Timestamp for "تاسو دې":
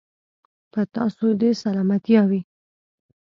0.95-1.51